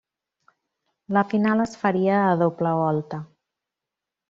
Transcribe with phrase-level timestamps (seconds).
[1.17, 3.23] La final es faria a doble volta.